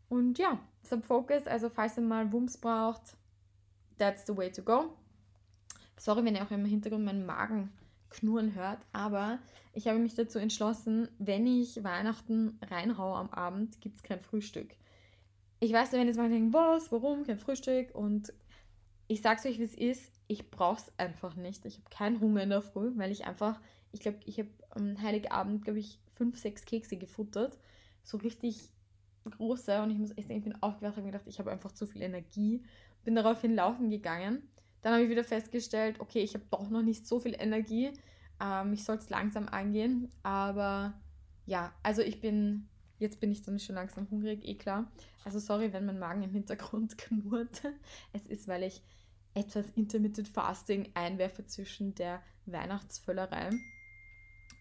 Und 0.08 0.38
ja, 0.38 0.58
Subfocus, 0.82 1.46
also 1.46 1.70
falls 1.70 1.96
ihr 1.96 2.02
mal 2.02 2.30
Wumms 2.30 2.58
braucht, 2.58 3.16
that's 3.98 4.26
the 4.26 4.36
way 4.36 4.50
to 4.50 4.62
go. 4.62 4.94
Sorry, 5.96 6.24
wenn 6.24 6.34
ihr 6.34 6.42
auch 6.42 6.50
im 6.50 6.64
Hintergrund 6.66 7.04
meinen 7.04 7.24
Magen 7.24 7.72
knurren 8.14 8.54
hört, 8.54 8.78
aber 8.92 9.38
ich 9.72 9.88
habe 9.88 9.98
mich 9.98 10.14
dazu 10.14 10.38
entschlossen, 10.38 11.08
wenn 11.18 11.46
ich 11.46 11.82
Weihnachten 11.82 12.58
reinhaue 12.62 13.16
am 13.16 13.30
Abend, 13.30 13.80
gibt 13.80 13.96
es 13.96 14.02
kein 14.02 14.20
Frühstück. 14.20 14.76
Ich 15.60 15.72
weiß, 15.72 15.92
wenn 15.92 16.06
jetzt 16.06 16.16
mal 16.16 16.28
denken, 16.28 16.52
was, 16.52 16.92
warum, 16.92 17.24
kein 17.24 17.38
Frühstück 17.38 17.94
und 17.94 18.32
ich 19.06 19.20
sag's 19.20 19.44
euch, 19.44 19.58
wie 19.58 19.64
es 19.64 19.74
ist, 19.74 20.12
ich 20.28 20.50
brauch's 20.50 20.92
einfach 20.96 21.36
nicht. 21.36 21.64
Ich 21.66 21.76
habe 21.76 21.90
keinen 21.90 22.20
Hunger 22.20 22.42
in 22.42 22.50
der 22.50 22.62
Früh, 22.62 22.92
weil 22.96 23.10
ich 23.10 23.26
einfach, 23.26 23.60
ich 23.92 24.00
glaube, 24.00 24.18
ich 24.24 24.38
habe 24.38 24.50
am 24.70 25.00
Heiligabend, 25.02 25.64
glaube 25.64 25.80
ich, 25.80 25.98
fünf, 26.14 26.38
sechs 26.38 26.64
Kekse 26.64 26.96
gefuttert. 26.96 27.58
So 28.02 28.16
richtig 28.18 28.70
große 29.30 29.82
und 29.82 29.90
ich 29.90 29.98
muss 29.98 30.16
echt 30.16 30.28
sagen, 30.28 30.38
ich 30.38 30.44
bin 30.44 30.62
aufgewacht 30.62 30.98
und 30.98 31.06
gedacht, 31.06 31.26
ich 31.26 31.38
habe 31.38 31.50
einfach 31.50 31.72
zu 31.72 31.86
viel 31.86 32.02
Energie. 32.02 32.62
Bin 33.04 33.14
daraufhin 33.14 33.54
laufen 33.54 33.90
gegangen. 33.90 34.42
Dann 34.84 34.92
habe 34.92 35.04
ich 35.04 35.08
wieder 35.08 35.24
festgestellt, 35.24 35.98
okay, 35.98 36.18
ich 36.18 36.34
habe 36.34 36.44
doch 36.50 36.68
noch 36.68 36.82
nicht 36.82 37.06
so 37.06 37.18
viel 37.18 37.34
Energie. 37.38 37.90
Ähm, 38.38 38.74
ich 38.74 38.84
soll 38.84 38.96
es 38.96 39.08
langsam 39.08 39.48
angehen. 39.48 40.12
Aber 40.22 40.92
ja, 41.46 41.72
also 41.82 42.02
ich 42.02 42.20
bin, 42.20 42.68
jetzt 42.98 43.18
bin 43.18 43.32
ich 43.32 43.40
dann 43.40 43.58
schon 43.58 43.76
langsam 43.76 44.06
hungrig, 44.10 44.46
eh 44.46 44.56
klar. 44.56 44.92
Also 45.24 45.38
sorry, 45.38 45.72
wenn 45.72 45.86
mein 45.86 45.98
Magen 45.98 46.22
im 46.22 46.32
Hintergrund 46.32 46.98
knurrt. 46.98 47.62
Es 48.12 48.26
ist, 48.26 48.46
weil 48.46 48.62
ich 48.62 48.82
etwas 49.32 49.70
Intermittent 49.70 50.28
Fasting 50.28 50.90
einwerfe 50.92 51.46
zwischen 51.46 51.94
der 51.94 52.22
Weihnachtsvöllerei. 52.44 53.52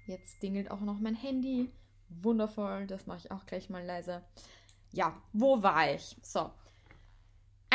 Jetzt 0.07 0.41
dingelt 0.41 0.71
auch 0.71 0.79
noch 0.79 1.01
mein 1.01 1.15
Handy. 1.15 1.69
Wundervoll, 2.07 2.87
das 2.87 3.07
mache 3.07 3.25
ich 3.25 3.31
auch 3.31 3.45
gleich 3.45 3.69
mal 3.69 3.83
leise. 3.83 4.23
Ja, 4.93 5.21
wo 5.33 5.61
war 5.61 5.93
ich? 5.93 6.15
So. 6.21 6.49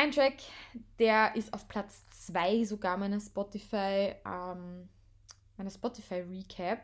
Ein 0.00 0.12
Track, 0.12 0.34
der 1.00 1.34
ist 1.34 1.52
auf 1.52 1.66
Platz 1.66 2.04
2 2.26 2.62
sogar 2.62 2.96
meiner 2.96 3.18
Spotify, 3.18 4.14
ähm, 4.24 4.88
meiner 5.56 5.70
Spotify 5.70 6.20
Recap. 6.20 6.78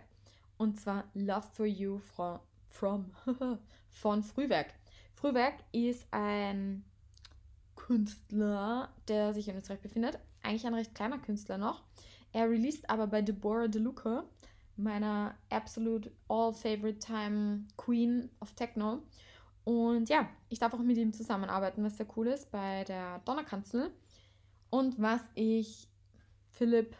Und 0.56 0.80
zwar 0.80 1.04
Love 1.14 1.47
for 1.52 1.64
You 1.64 1.99
from, 1.99 2.40
from 2.66 3.12
von 3.88 4.25
Frühwerk. 4.25 4.75
Frühwerk 5.14 5.54
ist 5.71 6.09
ein 6.11 6.85
Künstler, 7.76 8.92
der 9.06 9.33
sich 9.33 9.47
in 9.47 9.59
Österreich 9.59 9.80
befindet. 9.80 10.18
Eigentlich 10.42 10.66
ein 10.66 10.75
recht 10.75 10.97
kleiner 10.97 11.18
Künstler 11.18 11.56
noch. 11.56 11.85
Er 12.33 12.50
released 12.50 12.90
aber 12.90 13.06
bei 13.06 13.23
Deborah 13.23 13.68
DeLuca 13.68 14.25
meiner 14.76 15.37
absolute 15.50 16.11
all-favorite 16.28 16.99
time 16.99 17.68
Queen 17.76 18.28
of 18.40 18.54
Techno. 18.54 19.04
Und 19.64 20.09
ja, 20.11 20.28
ich 20.49 20.59
darf 20.59 20.75
auch 20.75 20.78
mit 20.78 20.99
ihm 20.99 21.12
zusammenarbeiten, 21.12 21.83
was 21.83 21.97
sehr 21.97 22.06
cool 22.16 22.28
ist 22.28 22.50
bei 22.50 22.85
der 22.85 23.21
Donnerkanzel. 23.21 23.90
Und 24.71 25.00
was 25.00 25.21
ich 25.35 25.88
Philipp 26.50 26.97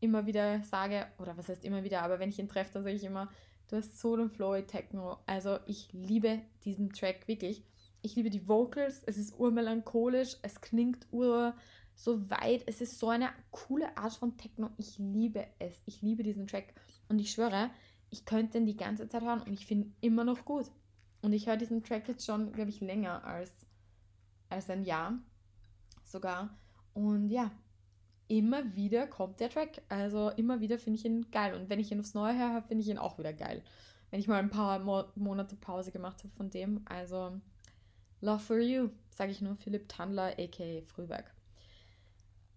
immer 0.00 0.26
wieder 0.26 0.62
sage, 0.62 1.06
oder 1.18 1.36
was 1.36 1.48
heißt 1.48 1.64
immer 1.64 1.82
wieder, 1.82 2.02
aber 2.02 2.18
wenn 2.18 2.28
ich 2.28 2.38
ihn 2.38 2.48
treffe, 2.48 2.74
dann 2.74 2.84
sage 2.84 2.96
ich 2.96 3.04
immer, 3.04 3.30
du 3.68 3.76
hast 3.76 3.98
so 3.98 4.16
den 4.16 4.30
Flowy 4.30 4.66
Techno. 4.66 5.18
Also 5.26 5.58
ich 5.66 5.92
liebe 5.92 6.42
diesen 6.64 6.90
Track 6.90 7.26
wirklich. 7.26 7.64
Ich 8.02 8.14
liebe 8.16 8.30
die 8.30 8.46
Vocals, 8.46 9.02
es 9.06 9.16
ist 9.16 9.38
urmelancholisch, 9.38 10.36
es 10.42 10.60
klingt 10.60 11.06
ur 11.10 11.54
so 11.94 12.28
weit, 12.28 12.64
es 12.66 12.80
ist 12.80 12.98
so 12.98 13.08
eine 13.08 13.30
coole 13.50 13.96
Art 13.96 14.14
von 14.14 14.36
Techno. 14.36 14.70
Ich 14.76 14.98
liebe 14.98 15.46
es. 15.58 15.80
Ich 15.86 16.02
liebe 16.02 16.22
diesen 16.22 16.46
Track. 16.46 16.74
Und 17.08 17.18
ich 17.18 17.30
schwöre, 17.30 17.70
ich 18.10 18.24
könnte 18.24 18.58
ihn 18.58 18.66
die 18.66 18.76
ganze 18.76 19.08
Zeit 19.08 19.22
hören 19.22 19.42
und 19.42 19.52
ich 19.52 19.66
finde 19.66 19.86
ihn 19.86 19.94
immer 20.00 20.24
noch 20.24 20.44
gut. 20.44 20.70
Und 21.24 21.32
ich 21.32 21.46
höre 21.46 21.56
diesen 21.56 21.82
Track 21.82 22.06
jetzt 22.06 22.26
schon, 22.26 22.52
glaube 22.52 22.68
ich, 22.68 22.82
länger 22.82 23.24
als, 23.24 23.50
als 24.50 24.68
ein 24.68 24.84
Jahr 24.84 25.18
sogar. 26.04 26.54
Und 26.92 27.30
ja, 27.30 27.50
immer 28.28 28.76
wieder 28.76 29.06
kommt 29.06 29.40
der 29.40 29.48
Track. 29.48 29.80
Also 29.88 30.28
immer 30.28 30.60
wieder 30.60 30.78
finde 30.78 30.98
ich 30.98 31.06
ihn 31.06 31.30
geil. 31.30 31.54
Und 31.54 31.70
wenn 31.70 31.80
ich 31.80 31.90
ihn 31.90 31.98
aufs 31.98 32.12
Neue 32.12 32.38
höre, 32.38 32.60
finde 32.60 32.82
ich 32.82 32.90
ihn 32.90 32.98
auch 32.98 33.16
wieder 33.16 33.32
geil. 33.32 33.62
Wenn 34.10 34.20
ich 34.20 34.28
mal 34.28 34.38
ein 34.38 34.50
paar 34.50 34.78
Mo 34.80 35.04
Monate 35.14 35.56
Pause 35.56 35.92
gemacht 35.92 36.18
habe 36.18 36.34
von 36.34 36.50
dem. 36.50 36.82
Also 36.84 37.40
Love 38.20 38.40
for 38.40 38.58
You, 38.58 38.90
sage 39.08 39.32
ich 39.32 39.40
nur 39.40 39.56
Philipp 39.56 39.88
Tandler, 39.88 40.34
aka 40.38 40.82
Frühwerk. 40.88 41.32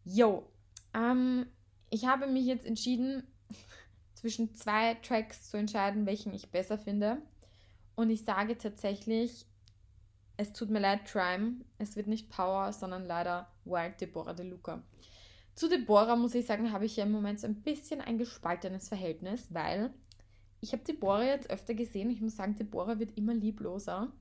Yo, 0.04 0.46
ähm, 0.94 1.46
ich 1.90 2.06
habe 2.06 2.28
mich 2.28 2.46
jetzt 2.46 2.66
entschieden, 2.66 3.24
zwischen 4.14 4.54
zwei 4.56 4.96
Tracks 4.96 5.50
zu 5.50 5.56
entscheiden, 5.56 6.06
welchen 6.06 6.34
ich 6.34 6.52
besser 6.52 6.78
finde. 6.78 7.22
Und 7.98 8.12
ich 8.12 8.24
sage 8.24 8.60
tatsächlich, 8.60 9.48
es 10.38 10.54
tut 10.54 10.70
mir 10.70 10.80
leid, 10.80 11.08
Trime. 11.08 11.56
Es 11.80 11.96
wird 11.96 12.06
nicht 12.06 12.30
Power, 12.30 12.72
sondern 12.72 13.06
leider 13.06 13.52
Wild 13.66 14.00
Deborah 14.00 14.36
De 14.36 14.48
Luca. 14.48 14.84
Zu 15.56 15.68
Deborah 15.68 16.16
muss 16.16 16.36
ich 16.36 16.46
sagen, 16.46 16.72
habe 16.72 16.86
ich 16.86 16.96
ja 16.96 17.06
im 17.06 17.12
Moment 17.12 17.40
so 17.40 17.48
ein 17.48 17.64
bisschen 17.64 18.00
ein 18.00 18.20
gespaltenes 18.20 18.88
Verhältnis, 18.88 19.52
weil 19.52 19.92
ich 20.62 20.74
habe 20.74 20.84
Deborah 20.84 21.24
jetzt 21.24 21.50
öfter 21.50 21.74
gesehen. 21.74 22.12
Ich 22.12 22.22
muss 22.22 22.36
sagen, 22.36 22.56
Deborah 22.56 23.00
wird 23.00 23.18
immer 23.18 23.34
liebloser. 23.34 24.12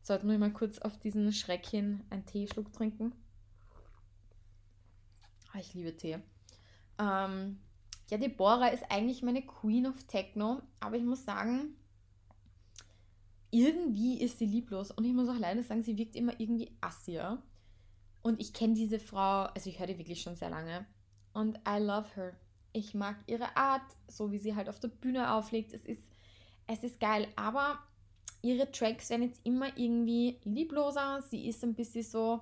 Sollten 0.00 0.30
wir 0.30 0.38
mal 0.38 0.50
kurz 0.50 0.78
auf 0.78 0.98
diesen 0.98 1.34
Schreck 1.34 1.66
hin 1.66 2.02
einen 2.08 2.24
Teeschluck 2.24 2.72
trinken. 2.72 3.12
Oh, 5.54 5.58
ich 5.58 5.74
liebe 5.74 5.94
Tee. 5.94 6.18
Ähm, 6.98 7.60
ja, 8.08 8.16
Deborah 8.16 8.68
ist 8.68 8.84
eigentlich 8.88 9.22
meine 9.22 9.42
Queen 9.42 9.86
of 9.86 10.02
Techno, 10.04 10.62
aber 10.80 10.96
ich 10.96 11.04
muss 11.04 11.26
sagen, 11.26 11.76
irgendwie 13.52 14.18
ist 14.20 14.38
sie 14.38 14.46
lieblos 14.46 14.90
und 14.90 15.04
ich 15.04 15.12
muss 15.12 15.28
auch 15.28 15.38
leider 15.38 15.62
sagen, 15.62 15.82
sie 15.82 15.98
wirkt 15.98 16.16
immer 16.16 16.32
irgendwie 16.40 16.72
assier. 16.80 17.40
Und 18.22 18.40
ich 18.40 18.54
kenne 18.54 18.74
diese 18.74 18.98
Frau, 18.98 19.44
also 19.44 19.68
ich 19.68 19.78
höre 19.78 19.88
die 19.88 19.98
wirklich 19.98 20.22
schon 20.22 20.36
sehr 20.36 20.50
lange 20.50 20.86
und 21.34 21.58
I 21.68 21.78
love 21.78 22.08
her. 22.14 22.34
Ich 22.72 22.94
mag 22.94 23.16
ihre 23.26 23.56
Art, 23.56 23.82
so 24.08 24.32
wie 24.32 24.38
sie 24.38 24.56
halt 24.56 24.68
auf 24.68 24.80
der 24.80 24.88
Bühne 24.88 25.34
auflegt. 25.34 25.74
Es 25.74 25.84
ist, 25.84 26.10
es 26.66 26.82
ist 26.82 26.98
geil, 26.98 27.28
aber 27.36 27.78
ihre 28.40 28.70
Tracks 28.72 29.10
werden 29.10 29.24
jetzt 29.24 29.44
immer 29.44 29.76
irgendwie 29.76 30.38
liebloser. 30.44 31.22
Sie 31.28 31.46
ist 31.46 31.62
ein 31.62 31.74
bisschen 31.74 32.04
so, 32.04 32.40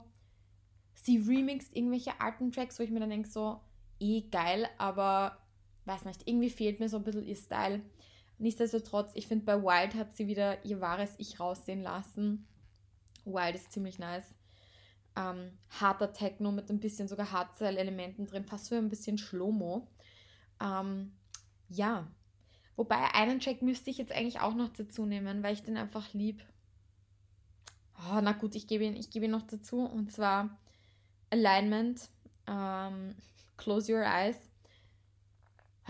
sie 0.95 1.19
remixt 1.19 1.75
irgendwelche 1.75 2.21
alten 2.21 2.53
Tracks, 2.53 2.79
wo 2.79 2.85
ich 2.85 2.91
mir 2.91 3.01
dann 3.01 3.11
denke, 3.11 3.29
so, 3.29 3.59
eh 3.99 4.21
geil, 4.31 4.69
aber 4.79 5.39
weiß 5.87 6.05
nicht, 6.05 6.29
irgendwie 6.29 6.51
fehlt 6.51 6.79
mir 6.79 6.89
so 6.89 6.99
ein 6.99 7.05
bisschen 7.05 7.27
ihr 7.27 7.37
Style. 7.37 7.81
Nichtsdestotrotz, 8.41 9.11
ich 9.15 9.29
finde, 9.29 9.45
bei 9.45 9.63
Wild 9.63 9.95
hat 9.95 10.15
sie 10.17 10.27
wieder 10.27 10.65
ihr 10.65 10.81
wahres 10.81 11.15
Ich 11.19 11.39
raussehen 11.39 11.83
lassen. 11.83 12.49
Wild 13.27 13.55
ist 13.55 13.71
ziemlich 13.71 13.99
nice. 13.99 14.35
Ähm, 15.15 15.59
harter 15.69 16.15
Techno 16.15 16.51
mit 16.51 16.71
ein 16.71 16.81
bisschen 16.81 17.07
sogar 17.07 17.33
Hardstyle-Elementen 17.33 18.25
drin, 18.25 18.47
fast 18.47 18.67
so 18.67 18.77
ein 18.77 18.89
bisschen 18.89 19.19
Schlomo. 19.19 19.89
Ähm, 20.59 21.13
ja. 21.69 22.09
Wobei 22.77 23.13
einen 23.13 23.41
Track 23.41 23.61
müsste 23.61 23.91
ich 23.91 23.99
jetzt 23.99 24.13
eigentlich 24.13 24.41
auch 24.41 24.55
noch 24.55 24.71
dazu 24.71 25.05
nehmen, 25.05 25.43
weil 25.43 25.53
ich 25.53 25.63
den 25.63 25.77
einfach 25.77 26.15
lieb. 26.15 26.43
Oh, 27.99 28.21
na 28.23 28.33
gut, 28.33 28.55
ich 28.55 28.67
gebe 28.67 28.85
ihn, 28.85 28.99
gebe 29.11 29.27
ihn 29.27 29.33
noch 29.33 29.47
dazu. 29.47 29.81
Und 29.81 30.13
zwar 30.13 30.59
Alignment, 31.29 32.09
ähm, 32.47 33.15
Close 33.59 33.93
Your 33.93 34.03
Eyes. 34.03 34.50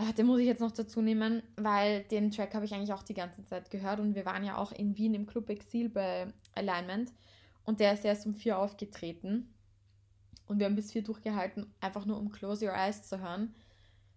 Ah, 0.03 0.13
den 0.13 0.25
muss 0.25 0.39
ich 0.39 0.47
jetzt 0.47 0.61
noch 0.61 0.71
dazu 0.71 0.99
nehmen, 0.99 1.43
weil 1.57 2.01
den 2.05 2.31
Track 2.31 2.55
habe 2.55 2.65
ich 2.65 2.73
eigentlich 2.73 2.91
auch 2.91 3.03
die 3.03 3.13
ganze 3.13 3.45
Zeit 3.45 3.69
gehört 3.69 3.99
und 3.99 4.15
wir 4.15 4.25
waren 4.25 4.43
ja 4.43 4.57
auch 4.57 4.71
in 4.71 4.97
Wien 4.97 5.13
im 5.13 5.27
Club 5.27 5.47
Exil 5.51 5.89
bei 5.89 6.33
Alignment 6.55 7.13
und 7.65 7.79
der 7.79 7.93
ist 7.93 8.03
erst 8.03 8.25
um 8.25 8.33
vier 8.33 8.57
aufgetreten 8.57 9.53
und 10.47 10.57
wir 10.57 10.65
haben 10.65 10.75
bis 10.75 10.91
vier 10.91 11.03
durchgehalten, 11.03 11.71
einfach 11.81 12.07
nur 12.07 12.17
um 12.17 12.31
Close 12.31 12.65
Your 12.65 12.73
Eyes 12.73 13.03
zu 13.03 13.19
hören. 13.21 13.53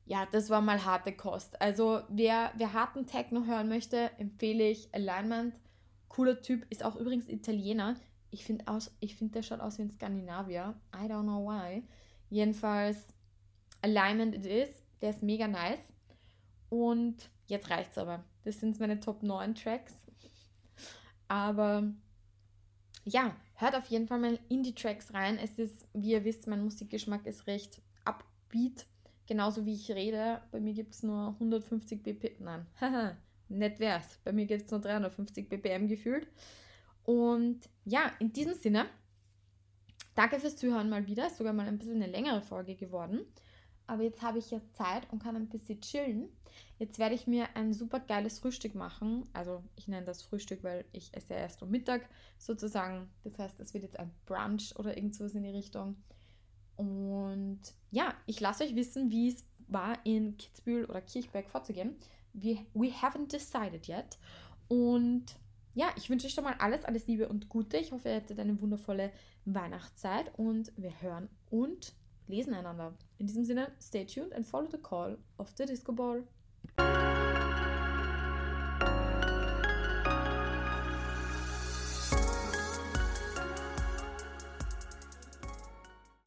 Ja, 0.07 0.27
das 0.33 0.49
war 0.49 0.63
mal 0.63 0.87
harte 0.87 1.13
Kost. 1.13 1.61
Also 1.61 2.01
wer, 2.09 2.53
wer 2.57 2.73
harten 2.73 3.07
Techno 3.07 3.45
hören 3.45 3.69
möchte, 3.69 4.11
empfehle 4.17 4.67
ich 4.67 4.89
Alignment. 4.95 5.55
Cooler 6.09 6.41
Typ, 6.41 6.67
ist 6.71 6.83
auch 6.83 6.97
übrigens 6.97 7.29
Italiener. 7.29 7.97
Ich 8.31 8.47
finde, 8.47 8.65
find, 9.07 9.35
der 9.35 9.43
schaut 9.43 9.61
aus 9.61 9.77
wie 9.77 9.83
ein 9.83 9.91
Skandinavier. 9.91 10.81
I 10.95 11.09
don't 11.11 11.25
know 11.25 11.47
why. 11.47 11.83
Jedenfalls, 12.31 13.13
Alignment 13.83 14.35
It 14.35 14.47
Is. 14.47 14.84
Der 15.05 15.11
ist 15.11 15.23
mega 15.23 15.47
nice. 15.47 15.93
Und 16.71 17.29
jetzt 17.45 17.69
reicht's 17.69 17.99
aber. 17.99 18.25
Das 18.43 18.59
sind 18.59 18.81
meine 18.81 19.01
Top 19.01 19.23
9 19.23 19.55
Tracks. 19.55 19.93
Aber 21.29 21.93
ja, 23.05 23.37
hört 23.57 23.77
auf 23.77 23.85
jeden 23.89 24.09
Fall 24.09 24.19
mal 24.19 24.39
in 24.49 24.63
die 24.63 24.75
Tracks 24.75 25.13
rein. 25.13 25.37
Es 25.37 25.59
ist, 25.59 25.87
wie 25.93 26.13
ihr 26.13 26.25
wisst, 26.25 26.47
mein 26.47 26.65
Musikgeschmack 26.65 27.27
ist 27.27 27.47
recht 27.47 27.83
upbeat. 28.07 28.87
Genauso 29.27 29.67
wie 29.67 29.75
ich 29.75 29.91
rede. 29.91 30.41
Bei 30.51 30.59
mir 30.59 30.73
gibt 30.73 30.95
es 30.95 31.03
nur 31.03 31.35
150 31.35 32.03
BPM. 32.03 32.43
Nein, 32.43 32.67
haha, 32.81 33.15
nett 33.51 33.81
wär's. 33.81 34.19
Bei 34.25 34.33
mir 34.33 34.47
gibt 34.47 34.65
es 34.65 34.71
nur 34.71 34.81
350 34.81 35.51
BPM 35.51 35.87
gefühlt. 35.87 36.27
Und 37.05 37.69
ja, 37.85 38.11
in 38.21 38.33
diesem 38.33 38.55
Sinne, 38.55 38.87
danke 40.15 40.41
fürs 40.41 40.57
Zuhören 40.57 40.89
mal 40.89 41.07
wieder. 41.07 41.27
Ist 41.27 41.37
sogar 41.37 41.53
mal 41.53 41.69
ein 41.69 41.77
bisschen 41.77 42.03
eine 42.03 42.11
längere 42.11 42.41
Folge 42.41 42.75
geworden. 42.75 43.27
Aber 43.87 44.03
jetzt 44.03 44.23
habe 44.23 44.39
ich 44.39 44.51
ja 44.51 44.61
Zeit 44.73 45.11
und 45.13 45.23
kann 45.23 45.37
ein 45.37 45.49
bisschen 45.49 45.81
chillen. 45.81 46.29
Jetzt 46.79 46.99
werde 46.99 47.15
ich 47.15 47.27
mir 47.27 47.55
ein 47.55 47.73
super 47.73 48.01
geiles 48.01 48.39
Frühstück 48.39 48.75
machen. 48.75 49.27
Also 49.33 49.63
ich 49.77 49.89
nenne 49.89 50.07
das 50.07 50.23
Frühstück, 50.23 50.65
weil 50.65 50.85
ich 50.93 51.15
esse 51.15 51.35
erst 51.35 51.63
um 51.63 51.71
Mittag 51.71 52.09
sozusagen. 52.39 53.09
Das 53.23 53.39
heißt, 53.39 53.61
es 53.61 53.75
wird 53.75 53.85
jetzt 53.85 53.99
ein 53.99 54.11
Brunch 54.27 54.75
oder 54.77 54.97
irgendwas 54.97 55.35
in 55.35 55.43
die 55.43 55.51
Richtung. 55.51 55.97
Und 56.77 57.61
ja, 57.91 58.15
ich 58.27 58.41
lasse 58.41 58.65
euch 58.65 58.75
wissen, 58.75 59.11
wie 59.11 59.29
es 59.29 59.45
war, 59.69 59.99
in 60.05 60.37
Kitzbühel 60.37 60.85
oder 60.87 61.01
Kirchberg 61.01 61.49
vorzugehen. 61.49 61.97
We, 62.33 62.59
we 62.75 62.89
haven't 62.89 63.31
decided 63.31 63.89
yet. 63.89 64.19
Und 64.69 65.37
ja, 65.75 65.89
ich 65.97 66.09
wünsche 66.09 66.27
euch 66.27 66.35
schon 66.35 66.45
mal 66.45 66.57
alles, 66.59 66.85
alles 66.85 67.07
Liebe 67.07 67.29
und 67.29 67.49
Gute. 67.49 67.77
Ich 67.77 67.93
hoffe, 67.93 68.09
ihr 68.09 68.17
hattet 68.17 68.39
eine 68.39 68.61
wundervolle 68.61 69.13
Weihnachtszeit 69.45 70.33
und 70.37 70.73
wir 70.77 71.01
hören 71.01 71.29
und 71.51 71.95
lesen 72.27 72.55
einander. 72.55 72.95
In 73.19 73.27
diesem 73.27 73.45
Sinne, 73.45 73.73
stay 73.79 74.05
tuned 74.05 74.33
and 74.33 74.47
follow 74.47 74.69
the 74.69 74.79
call 74.79 75.17
of 75.39 75.55
the 75.57 75.67
Disco 75.67 75.93
Ball. 75.93 76.25